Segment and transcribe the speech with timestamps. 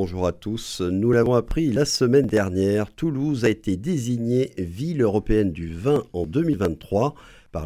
[0.00, 0.80] bonjour à tous.
[0.80, 6.24] Nous l'avons appris la semaine dernière, Toulouse a été désignée ville européenne du vin en
[6.24, 7.16] 2023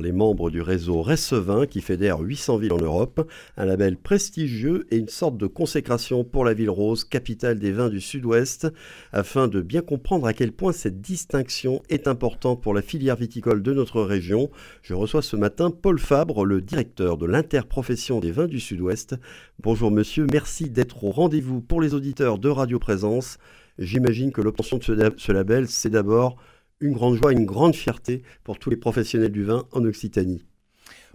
[0.01, 4.97] les membres du réseau Ressevin qui fédère 800 villes en Europe, un label prestigieux et
[4.97, 8.69] une sorte de consécration pour la ville rose, capitale des vins du sud-ouest,
[9.13, 13.63] afin de bien comprendre à quel point cette distinction est importante pour la filière viticole
[13.63, 14.51] de notre région.
[14.83, 19.17] Je reçois ce matin Paul Fabre, le directeur de l'interprofession des vins du sud-ouest.
[19.63, 23.39] Bonjour monsieur, merci d'être au rendez-vous pour les auditeurs de Radio Présence.
[23.79, 26.37] J'imagine que l'obtention de ce label, c'est d'abord
[26.83, 30.45] une grande joie, une grande fierté pour tous les professionnels du vin en Occitanie.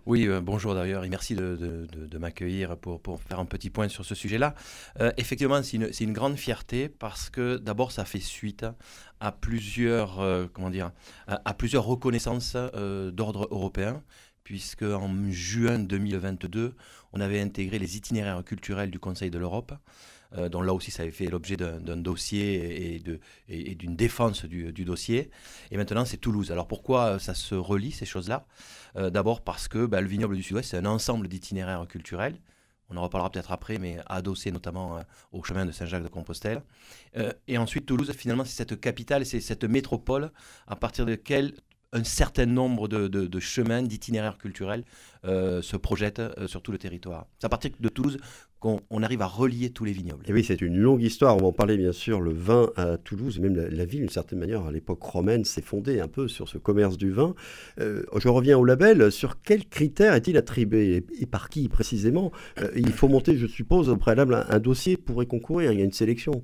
[0.05, 4.15] Oui, euh, bonjour d'ailleurs et merci de, m'accueillir pour, faire un petit point sur ce
[4.15, 4.55] sujet-là.
[5.01, 8.65] Euh, effectivement, c'est une, grande fierté parce que d'abord, ça fait suite
[9.19, 10.91] à plusieurs, euh, comment dire,
[11.27, 14.01] à, plusieurs reconnaissances d'ordre européen
[14.47, 16.73] puisque en juin 2022,
[17.11, 19.73] on avait intégré les itinéraires culturels du Conseil de l'Europe.
[20.37, 22.95] Euh, dont là aussi ça avait fait l'objet d'un dossier
[23.49, 25.31] et, d'une défense du, dossier.
[25.71, 26.51] Et maintenant c'est Toulouse.
[26.51, 28.45] Alors pourquoi ça se relie ces choses-là?
[28.95, 32.39] Euh, D'abord parce que bah, le vignoble du Sud-Ouest c'est un ensemble d'itinéraires culturels.
[32.89, 35.01] On en reparlera peut-être après, mais adossé notamment euh,
[35.33, 36.61] au chemin de Saint-Jacques-de-Compostelle.
[37.47, 40.31] et ensuite, Toulouse, finalement, c'est cette capitale, c'est cette métropole
[40.67, 41.53] à partir de laquelle
[41.93, 44.83] un certain nombre de, chemins, d'itinéraires culturels
[45.25, 47.27] euh, se projettent euh, sur tout le territoire.
[47.39, 48.17] C'est à partir de Toulouse
[48.59, 50.23] qu'on arrive à relier tous les vignobles.
[50.27, 51.35] Et oui, c'est une longue histoire.
[51.35, 52.19] On va en parler bien sûr.
[52.19, 55.99] Le vin à Toulouse, même la, ville, d'une certaine manière, à l'époque romaine, s'est fondée
[55.99, 57.35] un peu sur ce commerce du vin.
[57.79, 59.11] Euh, je reviens au label.
[59.11, 62.31] Sur quels critères est-il attribué et, par qui précisément?
[62.75, 65.71] Il faut monter, je suppose, au préalable un, un dossier pour y concourir.
[65.71, 66.43] Il y a une sélection.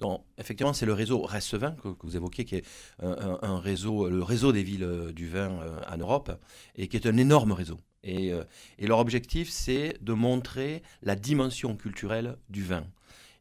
[0.00, 2.64] Donc, effectivement, c'est le réseau Reste-Vin que, vous évoquez, qui est
[3.00, 6.32] un, réseau, le réseau des villes euh, du vin euh, en Europe,
[6.74, 7.80] et qui est un énorme réseau.
[8.02, 8.44] Et, euh,
[8.78, 12.84] et leur objectif, c'est de montrer la dimension culturelle du vin.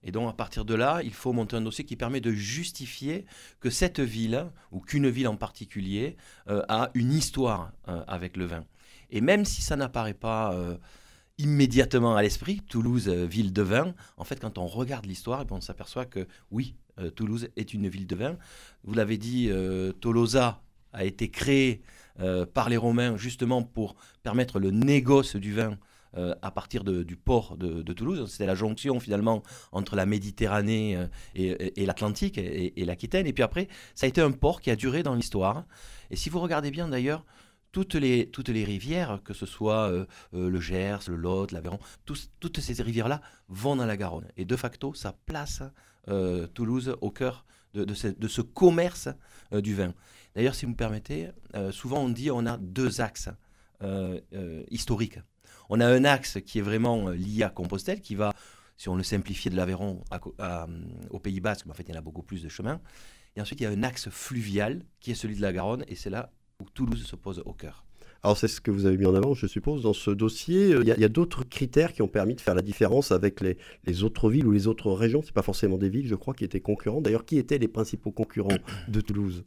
[0.04, 3.26] Et donc, à partir de là, il faut monter un dossier qui permet de justifier
[3.60, 6.16] que cette ville, ou qu'une ville en particulier,
[6.48, 8.66] a une histoire avec le vin.
[9.10, 10.56] Et même si ça n'apparaît pas
[11.38, 13.94] immédiatement à l'esprit, Toulouse, euh, ville de vin.
[14.18, 18.08] En fait, quand on regarde l'histoire, on s'aperçoit que oui, euh, Toulouse est une ville
[18.08, 18.38] de vin.
[18.84, 20.62] Vous l'avez dit, euh, Tolosa
[20.94, 21.82] a été créé
[22.54, 25.78] par les Romains justement pour permettre le négoce du vin
[26.14, 28.32] à partir du port de, Toulouse.
[28.32, 30.98] C'était la jonction finalement entre la Méditerranée
[31.36, 33.28] et, l'Atlantique et, et l'Aquitaine.
[33.28, 35.66] Et puis après, ça a été un port qui a duré dans l'histoire.
[36.10, 37.26] Et si vous regardez bien d'ailleurs,
[37.76, 41.78] toutes les, toutes les rivières, que ce soit euh, euh, le Gers, le Lot, l'Aveyron,
[42.06, 43.20] toutes ces rivières-là
[43.50, 44.30] vont dans la Garonne.
[44.38, 45.62] Et de facto, ça place
[46.08, 49.10] euh, Toulouse au cœur de, ce, commerce
[49.52, 49.94] du vin.
[50.36, 51.32] D'ailleurs, si vous me permettez,
[51.72, 53.28] souvent on dit on a deux axes
[54.72, 55.20] historiques.
[55.68, 58.34] On a un axe qui est vraiment lié à Compostelle, qui va,
[58.78, 60.02] si on le simplifie, de l'Aveyron
[61.10, 62.80] au Pays Basque, mais en fait il y en a beaucoup plus de chemins.
[63.36, 65.96] Et ensuite, il y a un axe fluvial qui est celui de la Garonne, et
[65.96, 66.32] c'est là
[66.66, 67.86] où Toulouse se pose au cœur.
[68.24, 70.70] Alors c'est ce que vous avez mis en avant, je suppose, dans ce dossier.
[70.82, 74.32] Il y a, d'autres critères qui ont permis de faire la différence avec les, autres
[74.32, 75.22] villes ou les autres régions.
[75.22, 77.02] Ce pas forcément des villes, je crois, qui étaient concurrents.
[77.02, 79.44] D'ailleurs, qui étaient les principaux concurrents de Toulouse?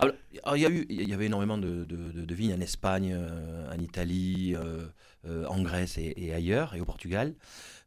[0.00, 1.86] Alors, il, y a eu, il y avait énormément de,
[2.34, 4.86] vignes en Espagne, euh, en Italie, euh,
[5.26, 7.34] euh, en Grèce et, ailleurs, et au Portugal.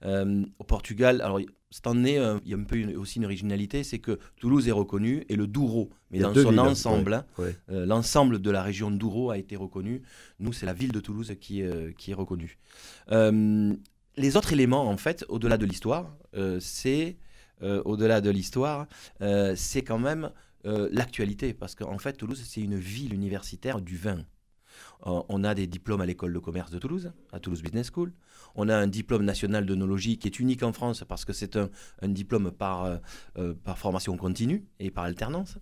[0.03, 1.40] au Portugal, alors
[1.75, 2.16] cette année,
[2.46, 5.46] il y a un peu aussi une originalité, c'est que Toulouse est reconnu et le
[5.46, 7.25] Douro, mais dans son ensemble, hein,
[7.68, 10.02] l'ensemble de la région Douro a été reconnu.
[10.40, 11.63] Nous, c'est la ville de Toulouse qui,
[11.97, 12.58] qui est reconnue.
[13.12, 16.16] les autres éléments, en fait, au-delà de l'histoire,
[16.62, 17.18] c'est
[17.62, 18.88] au-delà de l'histoire,
[19.19, 20.31] c'est quand même
[20.66, 24.25] euh, l'actualité, parce qu'en fait, Toulouse, c'est une ville universitaire du vin.
[25.06, 28.13] Euh, on a des diplômes à l'école de commerce de Toulouse, à Toulouse Business School.
[28.56, 31.69] On a un diplôme national d'œnologie qui est unique en France parce que c'est un,
[32.03, 33.00] diplôme par,
[33.38, 35.58] euh, par formation continue et par alternance.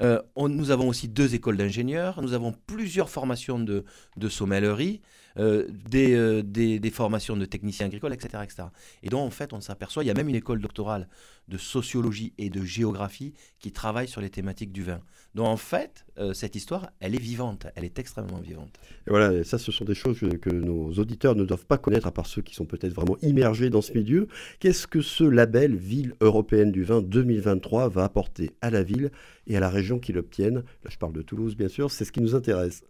[0.00, 5.00] nous avons aussi deux écoles d'ingénieurs, nous avons plusieurs formations de sommellerie,
[5.38, 8.68] euh, euh, des, formations de techniciens agricoles, etc., etc.
[9.02, 11.08] Et donc, en fait, on s'aperçoit, il y a même une école doctorale
[11.48, 15.00] de sociologie et de géographie qui travaille sur les thématiques du vin.
[15.34, 18.78] Donc, en fait, euh, cette histoire, elle est vivante, elle est extrêmement vivante.
[19.06, 22.12] Et voilà, ça, ce sont des choses que nos auditeurs ne doivent pas connaître, à
[22.12, 24.28] part ceux qui sont peut-être vraiment immergés dans ce milieu.
[24.58, 29.10] Qu'est-ce que ce label Ville européenne du vin 2023 va apporter à la ville
[29.46, 32.12] et à la région qui l'obtiennent Là, je parle de Toulouse, bien sûr, c'est ce
[32.12, 32.82] qui nous intéresse.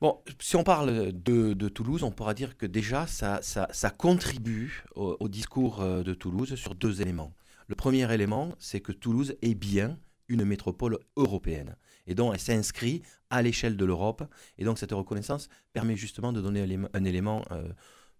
[0.00, 5.28] Bon, si on parle de, Toulouse, on pourra dire que déjà, ça, ça, contribue au,
[5.28, 7.32] discours euh, de Toulouse sur deux éléments.
[7.68, 9.98] Le premier élément, c'est que Toulouse est bien
[10.28, 11.76] une métropole européenne.
[12.06, 14.24] Et donc, elle s'inscrit à l'échelle de l'Europe.
[14.58, 17.68] Et donc, cette reconnaissance permet justement de donner un élément euh,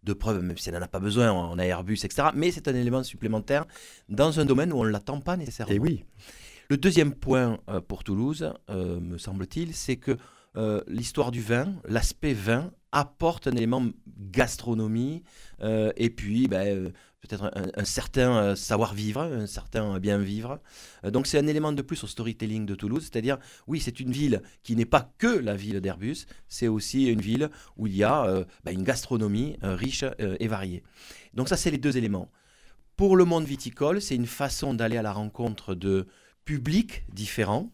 [0.04, 2.28] de preuve, même si elle n'en a pas besoin, on a Airbus, etc.
[2.34, 3.66] Mais c'est un élément supplémentaire
[4.08, 5.74] dans un domaine où on ne l'attend pas nécessairement.
[5.74, 6.04] Et oui.
[6.70, 10.16] Le deuxième point pour Toulouse, me semble-t-il, c'est que
[10.86, 13.86] l'histoire du vin, l'aspect vin, apporte un élément
[14.30, 15.22] gastronomie
[15.60, 16.92] et puis ben,
[17.26, 20.60] peut-être un, certain euh, savoir-vivre, un certain bien-vivre.
[21.04, 24.12] Euh, donc c'est un élément de plus au storytelling de Toulouse, c'est-à-dire, oui, c'est une
[24.12, 28.04] ville qui n'est pas que la ville d'Airbus, c'est aussi une ville où il y
[28.04, 30.82] a euh, bah, une gastronomie riche et variée.
[31.34, 32.30] Donc ça, c'est les deux éléments.
[32.96, 36.06] Pour le monde viticole, c'est une façon d'aller à la rencontre de
[36.44, 37.72] publics différents.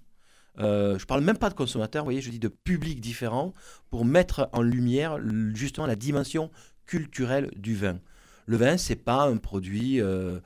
[0.61, 3.53] Je ne parle même pas de consommateurs, vous voyez, je dis de publics différents
[3.91, 5.19] pour mettre en lumière
[5.55, 6.51] justement la dimension
[6.87, 7.99] culturelle du vin.
[8.47, 10.41] Le vin, c'est pas un produit euh,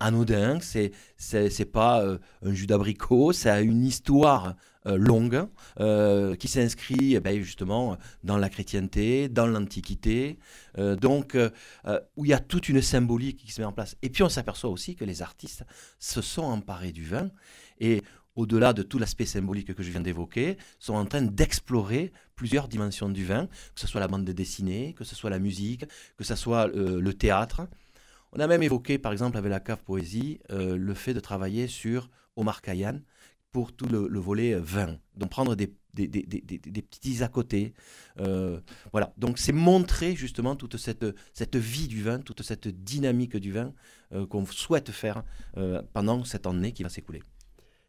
[0.00, 4.54] anodin, c'est c'est pas euh, un jus d'abricot, ça a une histoire
[4.86, 5.48] euh, longue
[6.38, 10.38] qui s'inscrit eh ben, justement dans la chrétienté, dans l'Antiquité,
[10.76, 11.36] donc
[12.16, 13.96] où il y a toute une symbolique qui se met en place.
[14.02, 15.64] Et puis on s'aperçoit aussi que les artistes
[15.98, 17.30] se sont emparés du vin
[17.80, 18.02] et
[18.38, 23.08] au-delà de tout l'aspect symbolique que je viens d'évoquer, sont en train d'explorer plusieurs dimensions
[23.08, 25.84] du vin, que ce soit la bande dessinée, que ce soit la musique,
[26.16, 27.66] que ce soit euh, le théâtre.
[28.32, 31.66] On a même évoqué, par exemple, avec la cave poésie, euh, le fait de travailler
[31.66, 33.02] sur Omar Khayyam
[33.50, 37.74] pour tout le, volet vin, donc prendre des, petits à côté.
[38.20, 38.60] Euh,
[38.92, 43.72] voilà, donc c'est montrer justement toute cette vie du vin, toute cette dynamique du vin
[44.28, 45.24] qu'on souhaite faire
[45.92, 47.22] pendant cette année qui va s'écouler.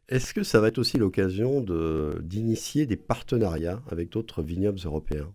[0.10, 1.62] Est-ce que ça va être aussi l'occasion
[2.20, 5.32] d'initier des partenariats avec d'autres vignobles européens?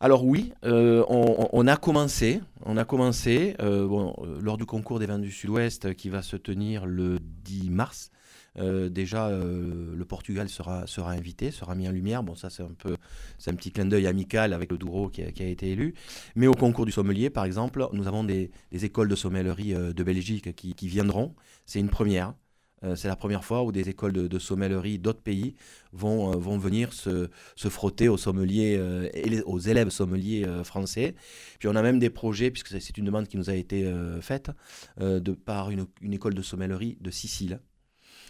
[0.00, 5.06] Alors oui, euh, on, a commencé, on a commencé euh, euh, lors du concours des
[5.06, 8.10] vins du Sud-Ouest qui va se tenir le 10 mars.
[8.56, 12.24] déjà, le Portugal sera, invité, sera mis en lumière.
[12.24, 12.96] Bon, ça c'est un peu,
[13.46, 15.94] un petit clin d'œil amical avec le Douro qui a, été élu.
[16.34, 20.56] Mais au concours du sommelier, par exemple, nous avons des, écoles de sommellerie de Belgique
[20.56, 21.36] qui viendront.
[21.66, 22.34] C'est une première.
[22.82, 25.54] Euh, c'est la première fois où des écoles de, sommellerie d'autres pays
[25.92, 31.14] vont, euh, vont venir se, se, frotter aux sommeliers euh, aux élèves sommeliers français.
[31.58, 33.90] Puis on a même des projets, puisque c'est une demande qui nous a été
[34.20, 34.50] faite,
[34.98, 37.60] de par une, une, école de sommellerie de Sicile.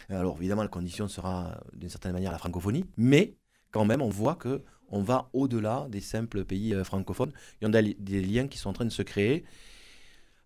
[0.09, 3.35] Alors évidemment, la condition sera d'une certaine manière la francophonie, mais
[3.71, 7.31] quand même, on voit que on va au-delà des simples pays francophones.
[7.61, 9.45] Il y a des liens qui sont en train de se créer.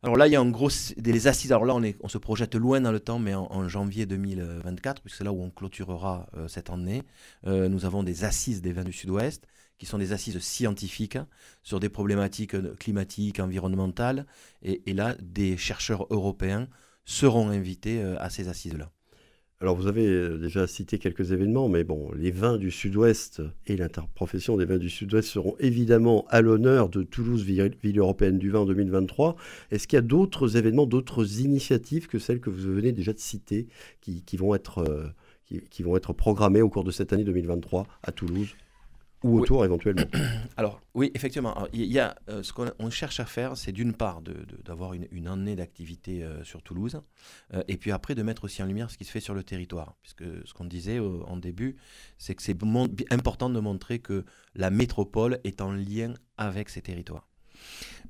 [0.05, 1.51] Alors là, il y a en gros des assises.
[1.51, 5.23] Alors là, on, se projette loin dans le temps, mais en, janvier 2024, puisque c'est
[5.23, 7.01] là où on clôturera euh, cette année,
[7.47, 9.47] euh, nous avons des assises des vins du Sud-Ouest,
[9.79, 11.17] qui sont des assises scientifiques
[11.63, 14.27] sur des problématiques euh, climatiques, environnementales.
[14.61, 16.67] Et, et là, des chercheurs européens
[17.05, 18.91] seront invités à ces assises-là.
[19.61, 23.77] Alors vous avez euh, déjà cité quelques événements, mais bon, les vins du Sud-Ouest et
[23.77, 28.59] l'interprofession des vins du Sud-Ouest seront évidemment à l'honneur de Toulouse, ville européenne du vin
[28.59, 29.37] en 2023.
[29.71, 33.19] Est-ce qu'il y a d'autres événements, d'autres initiatives que celles que vous venez déjà de
[33.19, 33.67] citer
[34.01, 38.11] qui, vont, être, euh, qui vont être programmées au cours de cette année 2023 à
[38.11, 38.55] Toulouse?
[39.25, 40.05] Ou autour éventuellement.
[40.57, 44.21] Alors oui, effectivement, il y a euh, ce qu'on cherche à faire, c'est d'une part
[44.63, 47.01] d'avoir une, année d'activité euh, sur Toulouse,
[47.53, 49.43] euh, et puis après de mettre aussi en lumière ce qui se fait sur le
[49.43, 51.75] territoire, puisque ce qu'on disait en début,
[52.17, 52.57] c'est que c'est
[53.11, 57.27] important de montrer que la métropole est en lien avec ces territoires.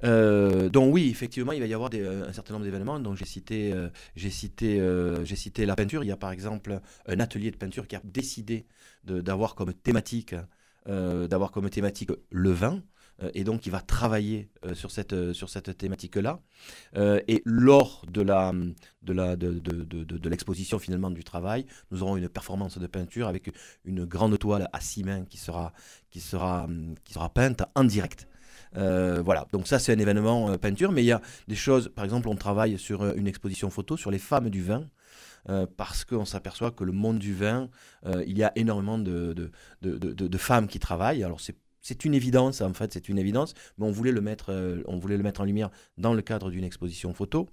[0.03, 2.99] donc oui, effectivement, il va y avoir un certain nombre d'événements.
[2.99, 3.73] Donc j'ai cité,
[4.15, 4.81] j'ai cité,
[5.23, 6.03] j'ai cité la peinture.
[6.03, 8.65] Il y a par exemple un atelier de peinture qui a décidé
[9.03, 10.35] d'avoir comme thématique
[10.87, 12.81] d'avoir comme thématique le vin.
[13.23, 16.39] Euh, et donc, il va travailler euh, sur cette, sur cette thématique-là.
[16.95, 18.53] et lors de la,
[19.01, 23.27] de, la, de, de, de, l'exposition finalement du travail, nous aurons une performance de peinture
[23.27, 23.51] avec
[23.83, 25.73] une grande toile à six mains qui sera,
[26.09, 26.67] qui sera,
[27.03, 28.27] qui sera peinte en direct.
[28.73, 32.27] voilà, donc ça c'est un événement peinture, mais il y a des choses, par exemple
[32.27, 34.89] on travaille sur une exposition photo sur les femmes du vin,
[35.49, 37.69] euh, parce qu'on s'aperçoit que le monde du vin,
[38.05, 39.51] euh, il y a énormément de,
[40.37, 41.23] femmes qui travaillent.
[41.23, 44.81] Alors c'est une évidence, en fait, c'est une évidence, mais on voulait, le mettre, euh,
[44.87, 47.47] on voulait le mettre en lumière dans le cadre d'une exposition photo.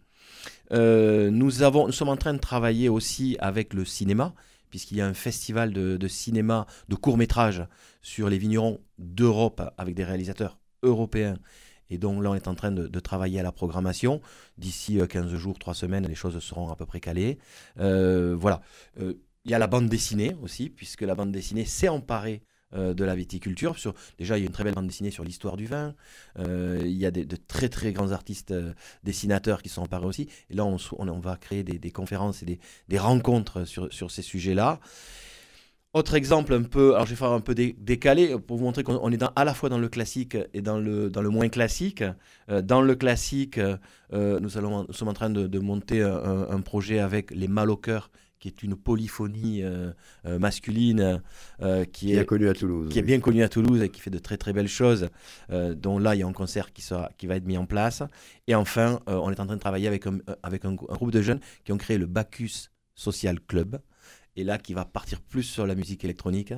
[0.70, 4.34] nous, sommes en train de travailler aussi avec le cinéma,
[4.70, 7.62] puisqu'il y a un festival de, cinéma, de court métrage
[8.00, 11.37] sur les vignerons d'Europe avec des réalisateurs européens
[11.92, 14.22] et donc là, on est en train de, travailler à la programmation.
[14.56, 17.38] D'ici 15 euh, jours, 3 semaines, les choses seront à peu près calées.
[17.78, 18.62] Euh, voilà.
[18.99, 22.42] Euh, il y a la bande dessinée aussi, puisque la bande dessinée s'est emparée
[22.75, 23.78] de la viticulture.
[23.78, 25.94] Sur, déjà, il y a une très belle bande dessinée sur l'histoire du vin.
[26.38, 28.54] il y a de très très grands artistes
[29.04, 30.28] dessinateurs qui sont emparés aussi.
[30.49, 32.58] Et là, on, va créer des, conférences et
[32.88, 34.80] des, rencontres sur ces sujets-là.
[35.94, 39.11] Autre exemple un peu, alors je vais faire un peu décalé pour vous montrer qu'on
[39.11, 42.02] est dans, à la fois dans le classique et dans le, dans le moins classique.
[42.49, 43.76] Euh, dans le classique, euh,
[44.40, 48.49] nous, allons, sommes en train de, monter un, projet avec les Mal au cœur, qui
[48.49, 49.92] est une polyphonie euh,
[50.25, 51.20] masculine
[51.92, 54.18] qui, est, connu à Toulouse, qui est bien connue à Toulouse et qui fait de
[54.18, 55.11] très très belles choses.
[55.50, 58.02] dont là, il y a un concert qui, sera, qui va être mis en place.
[58.46, 61.40] Et enfin, on est en train de travailler avec un, avec un groupe de jeunes
[61.64, 63.78] qui ont créé le Bacchus Social Club
[64.37, 66.55] et là qui va partir plus sur la musique électronique.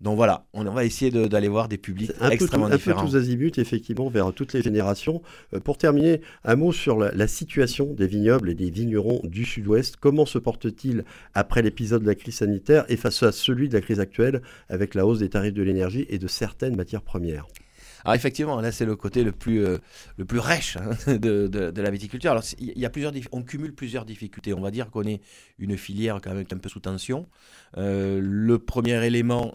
[0.00, 3.00] Donc voilà, on va essayer d'aller voir des publics extrêmement différents.
[3.00, 5.22] Un peu tous azimuts, effectivement, vers toutes les générations.
[5.54, 9.96] Euh, pour terminer, un mot sur la, situation des vignobles et des vignerons du Sud-Ouest.
[9.96, 13.80] Comment se portent-ils après l'épisode de la crise sanitaire et face à celui de la
[13.80, 17.46] crise actuelle avec la hausse des tarifs de l'énergie et de certaines matières premières?
[18.04, 19.78] Alors effectivement, là c'est le côté le plus, euh,
[20.16, 22.30] le plus rêche hein, de, de, la viticulture.
[22.30, 24.54] Alors il y a plusieurs, on cumule plusieurs difficultés.
[24.54, 25.20] On va dire qu'on est
[25.58, 27.28] une filière quand même un peu sous tension.
[27.76, 29.54] Euh, le premier élément,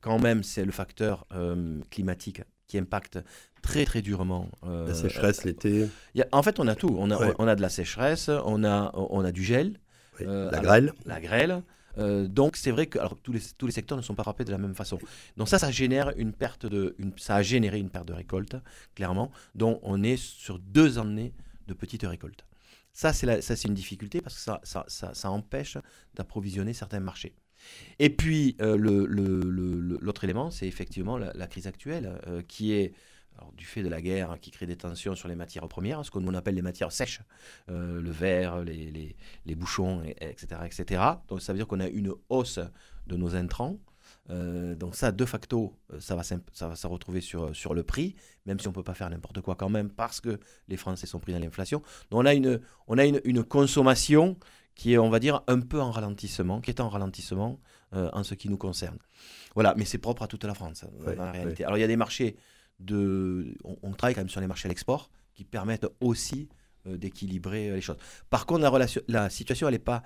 [0.00, 3.18] quand même, c'est le facteur euh, climatique qui impacte
[3.62, 4.48] très très durement.
[4.62, 5.88] la sécheresse l'été.
[6.32, 6.94] En fait, on a tout.
[6.98, 9.78] On a, on a de la sécheresse, on a, on a du gel.
[10.20, 10.92] la grêle.
[11.04, 11.62] La grêle.
[11.98, 14.50] Euh, donc c'est vrai que tous, les, tous les secteurs ne sont pas frappés de
[14.50, 14.98] la même façon.
[15.36, 18.56] Donc ça, ça génère une perte de, ça a généré une perte de récolte,
[18.94, 19.30] clairement.
[19.54, 21.32] Donc on est sur deux années
[21.66, 22.44] de petites récoltes.
[22.92, 25.76] Ça, c'est, une difficulté parce que ça, ça, ça, empêche
[26.14, 27.34] d'approvisionner certains marchés.
[27.98, 32.94] Et puis, euh, le, le, l'autre élément, c'est effectivement la, crise actuelle, euh, qui est
[33.56, 36.34] du fait de la guerre qui crée des tensions sur les matières premières, ce qu'on
[36.34, 37.20] appelle les matières sèches,
[37.70, 41.02] euh, le verre, les, les, bouchons, etc., etc.
[41.28, 42.60] Donc ça veut dire qu'on a une hausse
[43.06, 43.78] de nos intrants.
[44.30, 47.82] Euh, donc ça, de facto, euh, ça va, ça va se retrouver sur, sur le
[47.84, 48.14] prix,
[48.44, 51.06] même si on ne peut pas faire n'importe quoi quand même, parce que les Français
[51.06, 51.80] sont pris dans l'inflation.
[52.10, 54.36] Donc on a, une, on a une, une, consommation
[54.74, 57.60] qui est, on va dire, un peu en ralentissement, qui est en ralentissement
[57.92, 58.98] en ce qui nous concerne.
[59.54, 61.64] Voilà, mais c'est propre à toute la France, dans la réalité.
[61.64, 62.36] Alors il y a des marchés
[62.90, 66.48] on, travaille quand même sur les marchés à l'export qui permettent aussi
[66.86, 67.96] euh, d'équilibrer euh, les choses.
[68.30, 68.78] Par contre,
[69.08, 70.02] la, situation, n'est pas,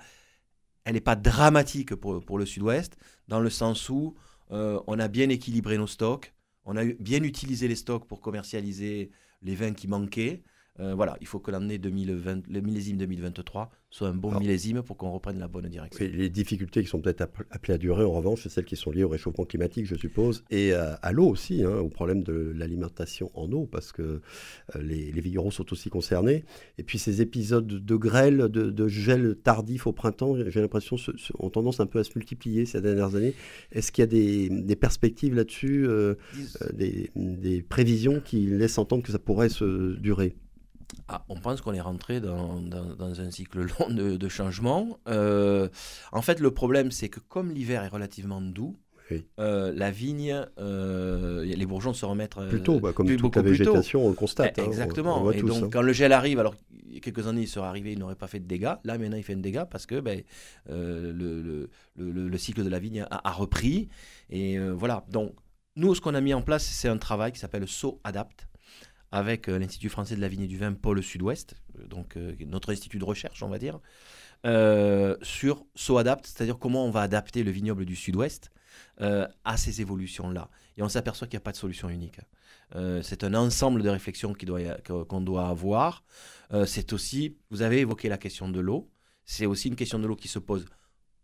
[1.15, 2.97] dramatique pour, pour le sud-ouest,
[3.27, 4.15] dans le sens où
[4.51, 6.33] euh, on a bien équilibré nos stocks,
[6.65, 9.11] on a bien utilisé les stocks pour commercialiser
[9.41, 10.43] les vins qui manquaient.
[10.79, 15.11] Voilà, il faut que l'année 2020, le millésime 2023 soit un bon millésime pour qu'on
[15.11, 16.05] reprenne la bonne direction.
[16.05, 19.03] les difficultés qui sont peut-être appelées à durer, en revanche, c'est celles qui sont liées
[19.03, 23.51] au réchauffement climatique, je suppose, et à, l'eau aussi, hein, au problème de l'alimentation en
[23.51, 26.45] eau, parce que euh, les, vignerons sont aussi concernés.
[26.77, 30.95] Et puis ces épisodes de grêle, de, gel tardif au printemps, j'ai l'impression,
[31.39, 33.33] ont tendance un peu à se multiplier ces dernières années.
[33.73, 36.15] Est-ce qu'il y a des, perspectives là-dessus, euh,
[36.61, 40.33] euh, des, des prévisions qui laissent entendre que ça pourrait se durer?
[41.07, 42.61] Ah, on pense qu'on est rentré dans,
[43.01, 44.99] un cycle long de, changement.
[45.07, 45.67] Euh,
[46.11, 48.77] en fait, le problème, c'est que comme l'hiver est relativement doux,
[49.39, 54.09] euh, la vigne, euh, les bourgeons se remettent plutôt, bah, comme toute la végétation, on
[54.09, 54.57] le constate.
[54.57, 55.29] Hein, exactement.
[55.31, 55.69] et donc, hein.
[55.69, 56.55] quand le gel arrive, alors
[56.95, 58.73] a quelques années, il serait arrivé, il n'aurait pas fait de dégâts.
[58.85, 60.21] Là, maintenant, il fait un dégât parce que ben,
[60.69, 63.89] le, cycle de la vigne a, repris.
[64.29, 65.03] Et voilà.
[65.09, 65.33] Donc,
[65.75, 68.47] nous, ce qu'on a mis en place, c'est un travail qui s'appelle So Adapt
[69.11, 72.33] avec euh, l'Institut français de la vigne et du vin Pôle Sud-Ouest, euh, donc euh,
[72.47, 73.79] notre institut de recherche, on va dire,
[75.21, 78.51] sur SoAdapt, c'est-à-dire comment on va adapter le vignoble du Sud-Ouest
[78.97, 80.49] à ces évolutions-là.
[80.77, 82.19] Et on s'aperçoit qu'il n'y a pas de solution unique.
[83.03, 86.03] c'est un ensemble de réflexions qu'on doit, doit avoir.
[86.65, 88.89] c'est aussi, vous avez évoqué la question de l'eau,
[89.25, 90.65] c'est aussi une question de l'eau qui se pose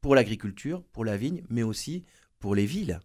[0.01, 2.03] pour l'agriculture, pour la vigne, mais aussi
[2.39, 3.00] pour les villes.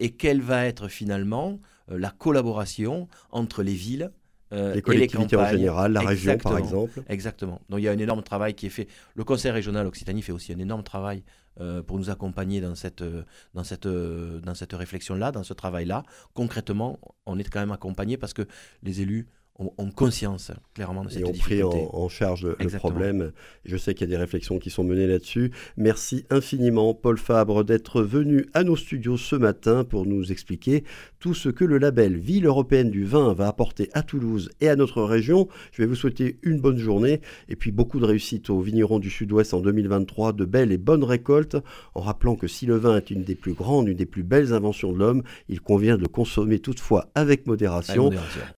[0.00, 1.58] Et quelle va être finalement
[1.90, 4.10] euh, la collaboration entre les villes
[4.54, 7.02] euh, les collectivités en général, la région par exemple.
[7.10, 7.60] Exactement.
[7.68, 8.88] Donc il y a un énorme travail qui est fait.
[9.14, 11.22] Le Conseil régional Occitanie fait aussi un énorme travail
[11.60, 13.04] euh, pour nous accompagner dans cette,
[13.52, 16.02] dans cette, dans cette réflexion-là, dans ce travail-là.
[16.32, 18.46] Concrètement, on est quand même accompagné parce que
[18.82, 19.26] les élus
[19.58, 23.32] ont, conscience clairement de cette et ont pris en, charge le, problème.
[23.64, 25.50] Je sais qu'il y a des réflexions qui sont menées là-dessus.
[25.76, 30.84] Merci infiniment, Paul Fabre, d'être venu à nos studios ce matin pour nous expliquer
[31.18, 34.76] tout ce que le label Ville européenne du vin va apporter à Toulouse et à
[34.76, 35.48] notre région.
[35.72, 39.10] Je vais vous souhaiter une bonne journée et puis beaucoup de réussite aux vignerons du
[39.10, 41.56] Sud-Ouest en 2023, de belles et bonnes récoltes,
[41.94, 44.52] en rappelant que si le vin est une des plus grandes, une des plus belles
[44.52, 48.08] inventions de l'homme, il convient de le consommer toutefois avec modération.
[48.08, 48.42] Avec modération.